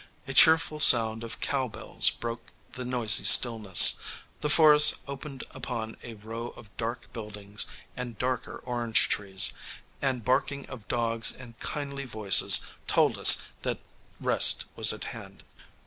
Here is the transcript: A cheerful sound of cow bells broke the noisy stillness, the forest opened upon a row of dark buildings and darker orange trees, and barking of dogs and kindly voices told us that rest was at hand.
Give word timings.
A 0.27 0.33
cheerful 0.33 0.79
sound 0.79 1.23
of 1.23 1.39
cow 1.39 1.67
bells 1.67 2.09
broke 2.09 2.49
the 2.71 2.83
noisy 2.85 3.23
stillness, 3.23 3.99
the 4.39 4.49
forest 4.49 4.99
opened 5.07 5.43
upon 5.51 5.95
a 6.01 6.15
row 6.15 6.47
of 6.57 6.75
dark 6.75 7.13
buildings 7.13 7.67
and 7.95 8.17
darker 8.17 8.57
orange 8.63 9.09
trees, 9.09 9.53
and 10.01 10.25
barking 10.25 10.65
of 10.67 10.87
dogs 10.87 11.31
and 11.31 11.59
kindly 11.59 12.05
voices 12.05 12.61
told 12.87 13.15
us 13.19 13.43
that 13.61 13.77
rest 14.19 14.65
was 14.75 14.91
at 14.91 15.03
hand. 15.13 15.43